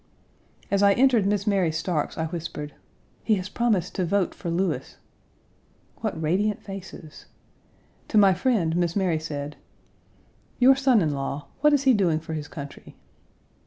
[0.71, 2.73] As I entered Miss Mary Stark's I whispered:
[3.23, 4.95] "He has promised to vote for Louis."
[5.97, 7.27] What radiant faces.
[8.07, 9.57] To my friend, Miss Mary said,
[10.57, 12.95] "Your son in law, what is he doing for his country?"